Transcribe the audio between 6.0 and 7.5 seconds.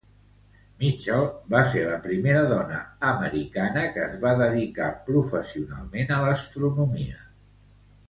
a l'astronomia.